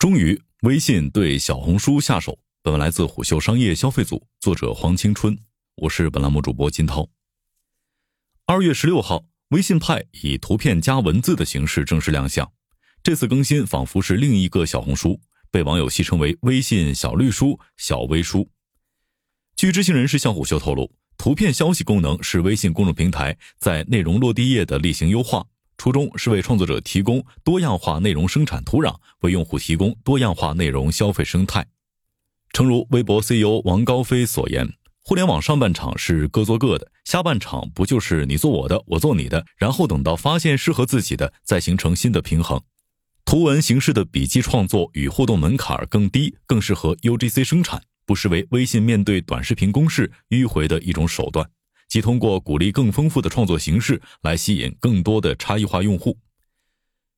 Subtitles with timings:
[0.00, 2.38] 终于，微信对小红书下手。
[2.62, 5.38] 本文来自虎嗅商业消费组，作者黄青春，
[5.76, 7.06] 我是本栏目主播金涛。
[8.46, 12.50] 二月十六号，微信派以图片加文字的形式正式亮相。
[13.02, 18.48] 这次更新仿佛是另一个小红书，被网友戏称为“微信小绿书”、“小微书”。
[19.54, 25.46] 据知情人士向虎嗅透露，图片消息功能是微信公众平台在内容落地页的例行优化。
[25.80, 31.66] 初衷是为创作者提供多样化内容生产土壤，为用户提供多样化内容消费生态。
[32.52, 42.60] 诚如微博 CEO 王高飞所言，互联网上半场是各做各的，下半场不就是你做我的，我做你的，然后等到发现适合自己的，再形成新的平衡。
[43.24, 51.48] 图文形式的笔记创作与互动门槛更低，更适合 UGC 生产，不失为微信面对短视频攻势迂回的一种手段。
[51.90, 56.16] 即通过鼓励更丰富的创作形式来吸引更多的差异化用户。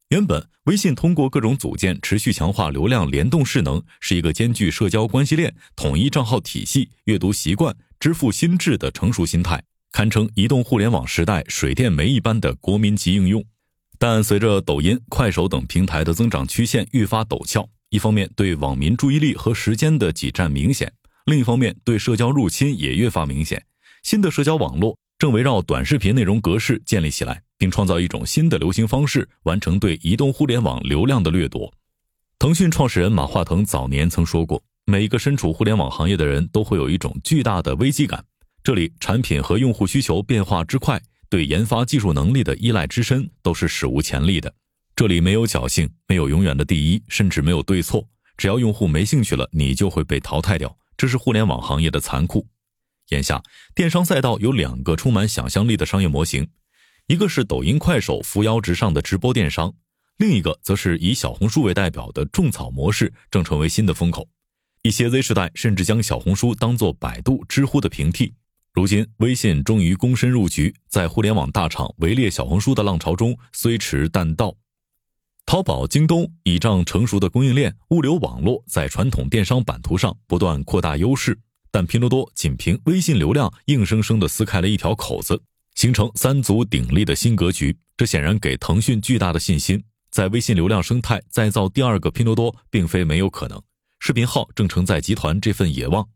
[0.08, 13.44] 原本微信通过各种组件持续强化流量联动势能，是一个兼具社交关系链、统一账号体系、阅读习惯、支付心智的成熟心态，堪称移动互联网时代水电煤一般的国民级应用。
[13.98, 20.92] 但随着抖音、快手等平台的增长曲线愈发陡峭，一方面对网民注意力和时间的挤占明显，
[21.26, 23.64] 另一方面对社交入侵也越发明显。
[24.02, 31.72] 新的社交网络正围绕短视频内容格式建立起来，并创造一种新的流行方式，完成对移动互联网流量的掠夺。
[32.38, 38.24] 腾讯创始人马化腾早年曾说过：“每一个身处互联网行业的人都会有一种巨大的危机感。”
[38.64, 41.00] 这里产品和用户需求变化之快，
[41.30, 44.52] 对研发技术能力的依赖之深，都是史无前例的。
[44.96, 48.04] 这里没有侥幸，没有永远的第一，甚至没有对错。
[48.36, 50.76] 只要用户没兴趣了，你就会被淘汰掉。
[50.96, 52.44] 这是互联网行业的残酷。
[53.12, 53.42] 眼下，
[53.74, 56.48] 电商赛道有两个充满想象力的商业模型，
[57.06, 59.74] 一个是抖音、快手扶摇直上的直播电商，
[60.16, 64.26] 另一个则是以小红书为代表的种草模式，正成为新的风口。
[64.82, 68.34] 一些 Z 时代甚至将小红书当作百度、知乎的平替。
[68.72, 74.56] 如今，微信终于躬身入局，在互联网大厂围猎小红书的浪潮中虽迟但到。
[75.44, 81.38] 淘宝、京东倚仗成熟的供应链、物流网络，在传统电商版图上不断扩大优势。
[81.72, 85.42] 但拼多多仅凭微信流量，硬生生地撕开了一条口子，
[85.74, 87.76] 形成三足鼎立的新格局。
[87.96, 93.60] 这显然给腾讯巨大的信心，在微信流量生态再造第二个拼多多，并非没有可能。
[93.98, 96.06] 视频号正承载集团这份野望。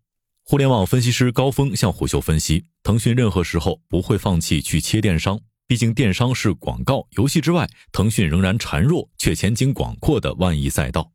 [0.42, 11.12] 互联网分析师高峰向虎嗅分析，腾讯任何时候不会放弃去切电商，毕竟电商是广告、游戏之外，腾讯仍然孱弱却前景广阔的万亿赛道。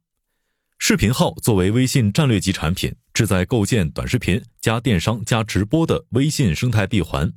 [0.78, 7.32] 视频号作为微信战略级产品，旨在构建短视频加电商加直播的微信生态闭环。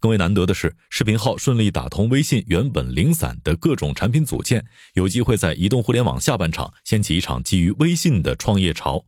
[0.00, 9.04] 更为难得的是，视频号顺利打通微信原本零散的各种产品组件，有机会在移动互联网下半场掀起一场基于微信的创业潮。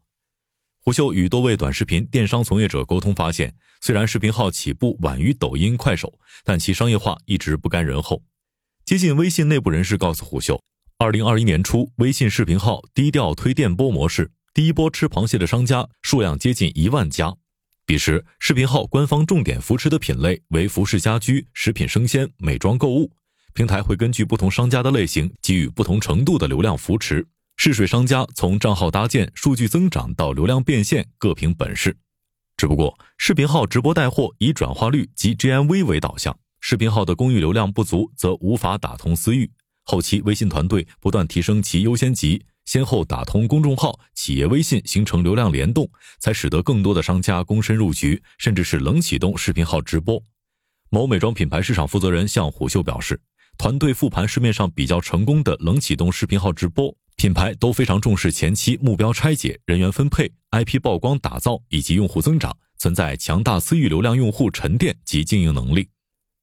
[0.79, 8.23] 胡秀与多位短视频电商从业者沟通发现，虽然视频号起步晚于抖音、快手，但其商业化一直不甘人后。
[8.85, 10.61] 接近微信内部人士告诉胡秀。
[10.99, 17.35] 二零二一年初，微信视频号低调推电波模式，第一波吃螃蟹的商家数量接近一万家。
[17.85, 23.11] 彼时，视频号官方重点扶持的品类为服饰家居、食品生鲜、美妆购物。
[23.53, 27.27] 平台会根据不同商家的类型，给予不同程度的流量扶持。
[27.57, 31.97] 试水商家从账号搭建、数据增长到流量变现，各凭本事。
[32.57, 39.51] 只不过，视频号直播带货以转化率及 GMV 为导向，视频号的公域流量不足，则无法打通私域。
[39.83, 45.89] 后期，微信团队不断提升其优先级，先后打通公众号、企业微信，形成流量联动，
[46.19, 50.23] 才使得更多的商家躬身入局，甚至是冷启动视频号直播。
[50.91, 53.21] 某美妆品牌市场负责人向虎嗅表示，
[53.59, 65.89] 团队复盘市面上比较成功的冷启动视频号直播品牌，都非常重视前期目标拆解、人员分配、IP 曝光打造以及用户增长，存在强大私域流量用户沉淀及经营能力。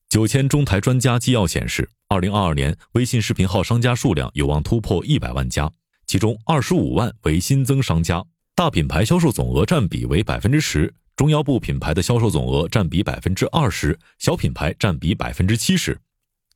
[0.10, 5.72] 九千中台专家纪要显示，二零二二年微信视频号商家数量有望突破一百万家，
[6.12, 8.22] 其中二十五万为新增商家，
[8.54, 15.98] 大品牌销售总额占比为百分之十，中腰部品牌的销售总额占比百分之二十，小品牌占比百分之七十。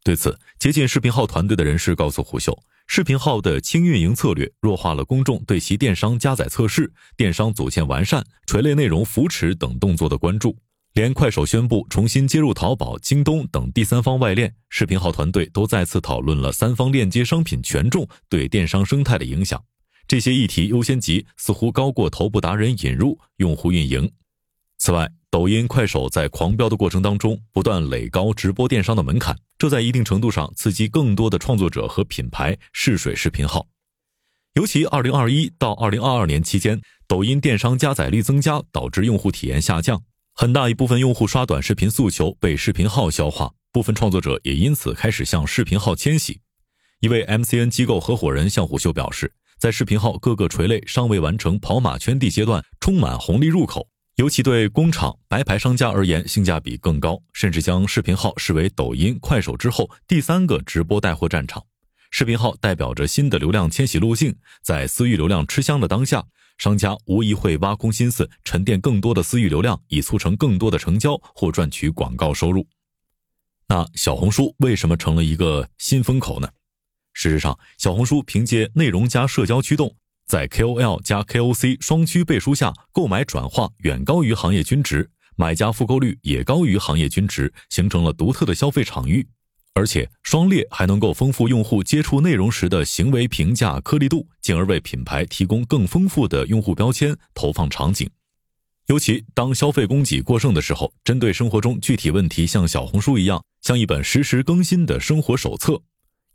[0.04, 2.54] 对此，接近视频号团队的人士告诉虎嗅，
[2.86, 10.58] 视频号的轻运营策略弱化了公众对其电商加载测试、电商组件完善、垂类内容扶持等动作的关注。
[10.96, 19.62] 连快手宣布重新接入淘宝、京东等第三方外链，视频号团队都再次讨论了三方链接商品权重对电商生态的影响。
[20.08, 24.10] 这些议题优先级似乎高过头部达人引入、用户运营。
[24.78, 33.68] 此外，抖音、快手在狂飙的过程当中不断垒高直播电商的门槛，这在一定程度上刺激更多的创作者和品牌试水视频号。
[34.54, 40.02] 尤其2021到2022年期间，抖音电商加载率增加，导致用户体验下降，
[40.38, 46.42] 很大一部分用户刷短视频诉求被视频号消化，部分创作者也因此开始向视频号迁徙。
[47.00, 61.64] 一位 MCN 机构合伙人向虎嗅表示，在视频号各个垂类尚未完成跑马圈地阶段，充满红利入口，尤其对工厂白牌商家而言，性价比更高，甚至将视频号视为抖音、快手之后第三个直播带货战场。
[62.12, 66.26] 视频号代表着新的流量迁徙路径，在私域流量吃香的当下，
[66.58, 72.66] 商家无疑会挖空心思沉淀更多的私域流量，以促成更多的成交或赚取广告收入。
[73.68, 76.50] 那小红书为什么成了一个新风口呢？
[77.14, 79.96] 事实上，小红书凭借内容加社交驱动，
[80.28, 89.28] 在 KOL 加 KOC 双驱背书下，购买转化远高于行业均值，买家复购率也高于行业均值，形成了独特的消费场域。
[89.76, 98.10] 而且双列还能够丰富用户接触内容时的行为评价颗粒度，进而为品牌提供更丰富的用户标签投放场景。
[98.88, 105.82] 尤其当消费供给过剩的时候，针对生活中具体问题，像小红书一样，像一本实时更新的生活手册。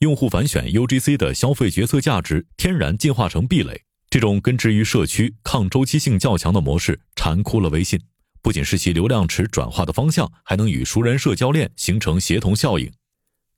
[0.00, 3.80] 用户反选 UGC 的消费决策价值天然进化成壁垒。
[4.10, 7.98] 这种根植于社区、抗周期性较强的模式，馋哭了微信。
[8.42, 12.90] 不仅是其流量池转化的方向，还能与熟人社交链形成协同效应。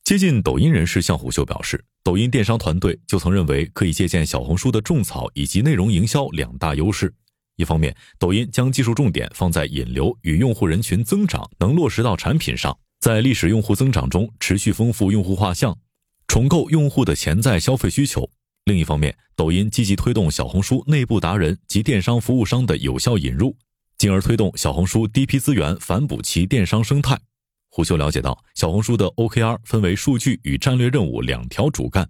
[0.05, 7.15] 接近抖音人士向虎秀表示，抖音电商团队就曾认为可以借鉴小红书的种草以及内容营销两大优势。
[7.55, 15.79] 一方面，抖音将技术重点放在引流与用户人群增长能落实到产品上，在历史用户增长中持续丰富用户画像，
[16.27, 18.29] 重构用户的潜在消费需求；
[18.65, 23.57] 另一方面，抖音积极推动小红书内部达人及电商服务商的有效引入，
[23.99, 27.17] 进而推动小红书低批资源反哺其电商生态。
[27.75, 32.07] 胡秀了解到，小红书的 OKR 分为数据与战略任务两条主干，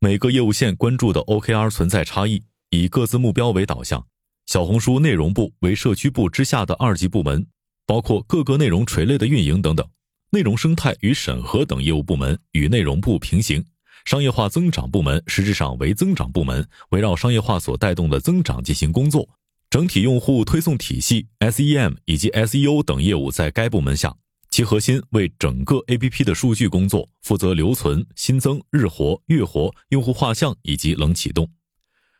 [0.00, 4.04] 每个业务线关注的 OKR 存在差异，以各自目标为导向。
[4.46, 7.46] 小红书内容部为社区部之下的二级部门，
[7.86, 9.88] 包括各个内容垂类的运营等等。
[10.30, 13.64] 内容生态与审核等业务部门与内容部平行。
[14.04, 19.28] 商业化增长部门实质上为增长部门，围绕商业化所带动的增长进行工作。
[19.70, 24.12] 整体用户推送体系、SEM 以及 SEO 等业务在该部门下。
[24.54, 31.44] 其核心为整个 APP 的数据工作，负责留存、新增、日活、月活、用户画像以及冷启动。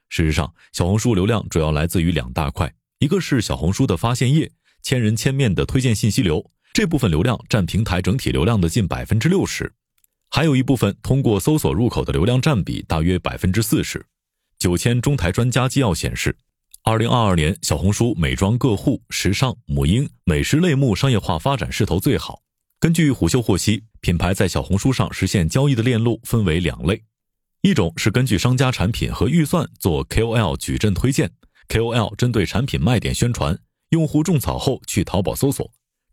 [0.09, 4.51] 事实上，小红书流量主要来自于两大块，一个是小红书的发现页，
[4.83, 9.69] 千人千面的推荐信息流，这部分流量占平台整体流量的近百分之六十；
[10.29, 14.05] 还有一部分通过搜索入口的流量占比大约百分之四十。
[14.59, 16.37] 九千中台专家纪要显示。
[16.87, 22.43] 二零二二年，小红书美妆、个护、时尚、母婴、美食类目商业化发展势头最好。
[22.79, 27.03] 根据虎嗅获悉，品牌在小红书上实现交易的链路分为两类：
[27.63, 31.31] 一种是根据商家产品和预算做 KOL 矩阵推荐
[31.71, 33.59] ，KOL 针对产品卖点宣传，
[33.89, 35.65] 用户种草后去淘宝搜索；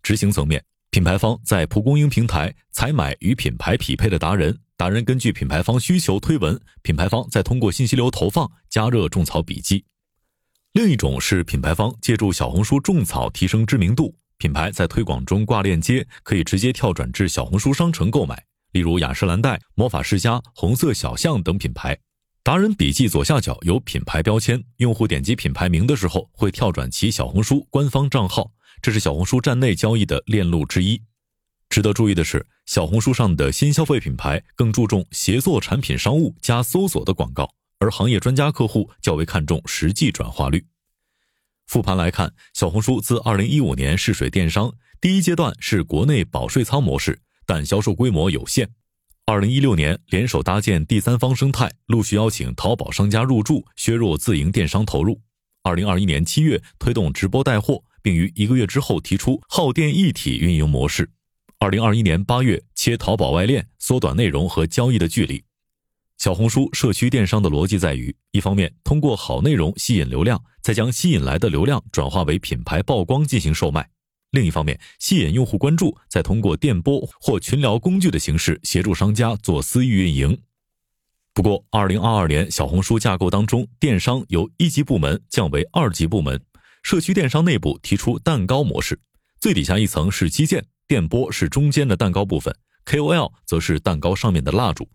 [0.01, 9.83] 执行层面，品牌方在蒲公英平台采买与品牌匹配的达人，达人根据品牌方需求推文，品牌方再通过信息流投放加热种草笔记。
[10.73, 18.41] 另一种是品牌方借助小红书种草提升知名度，品牌在推广中挂链接，可以直接跳转至小红书商城购买。
[18.71, 21.97] 例如雅诗兰黛、魔法世家、红色小象等品牌。
[22.41, 28.49] 达人笔记左下角有品牌标签，用户点击品牌名的时候会跳转其小红书官方账号，
[28.81, 31.01] 这是小红书站内交易的链路之一。
[31.67, 37.49] 值得注意的是，小红书上的新消费品牌更注重协作产品商务加搜索的广告。
[37.81, 40.63] 而行业专家客户较为看重实际转化率。
[41.65, 44.71] 复盘来看，小红书自2015年试水电商，
[45.01, 48.69] 第一阶段是国内保税仓模式，但销售规模有限。
[49.25, 55.19] 2016年联手搭建第三方生态，陆续邀请淘宝商家入驻，削弱自营电商投入。
[55.63, 61.09] 2021年7月推动直播带货，并于一个月之后提出耗电一体运营模式。
[61.59, 65.43] 2021年8月切淘宝外链，缩短内容和交易的距离。
[66.21, 73.81] 小红书社区电商的逻辑在于，一方面通过好内容吸引流量，再将吸引来的流量转化为品牌曝光进行售卖；
[74.29, 80.37] 另一方面吸引用户关注，再通过电波或群聊工具的形式协助商家做私域运营。
[81.33, 86.39] 不过，二零二二年小红书架构当中，电商由一级部门降为二级部门，
[86.83, 88.99] 社区电商内部提出蛋糕模式，
[89.39, 94.87] 最底下一层是基建，电波是中间的蛋糕部分，KOL 则是蛋糕上面的蜡烛。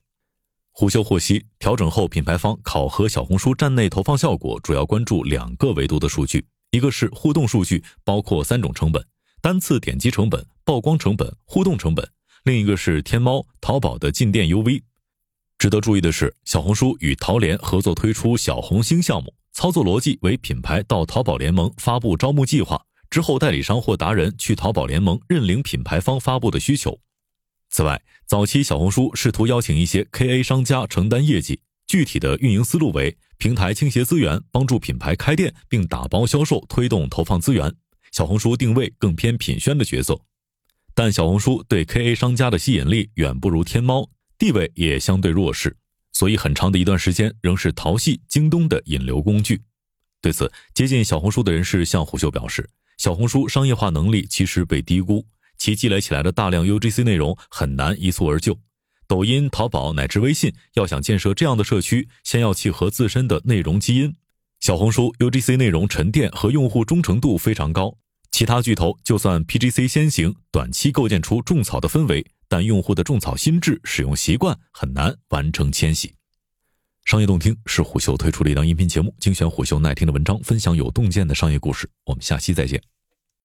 [0.78, 9.02] 虎嗅获悉，调整后，品牌方考核小红书站内投放效果，主要关注两个维度的数据，一个是互动数据，包括三种成本：
[9.40, 12.04] 单次点击成本、曝光成本、互动成本；
[12.44, 14.82] 另一个是天猫、淘宝的进店 UV。
[15.56, 22.78] 值得注意的是，小红书与淘联合作推出小红星项目，操作逻辑为品牌到淘宝联盟发布招募计划，
[23.08, 27.00] 之后代理商或达人去淘宝联盟认领品牌方发布的需求。
[27.76, 37.74] 此外，早期小红书试图邀请一些 KA 商家承担业绩，具体的运营思路为平台倾斜资源，帮助品牌开店并打包销售，推动投放资源。
[38.12, 40.18] 小红书定位更偏品宣的角色，
[40.94, 44.08] 但小红书对 KA 商家的吸引力远不如天猫。
[44.38, 45.76] 地位也相对弱势，
[46.14, 49.60] 所以很长的一段时间仍是淘系、京东的引流工具。
[50.22, 55.26] 对此，接近小红书的人士向虎嗅表示，小红书商业化能力其实被低估，
[55.58, 58.58] 其积累起来的大量 UGC 内容很难一蹴而就。
[59.08, 64.14] 抖音、淘宝乃至微信要想建设这样的社区，先要契合自身的内容基因。
[64.60, 67.96] 小红书 UGC 内容沉淀和用户忠诚度非常高，
[68.30, 72.26] 其他巨头就算 PGC 先行，短期构建出种草的氛围。
[72.48, 76.14] 但用户的种草心智、使用习惯很难完成迁徙。
[77.04, 81.90] 商业洞听是虎嗅推出的一档音频节目，精选虎嗅耐听的文章，分享有洞见的商业故事。
[82.04, 82.95] 我们下期再见。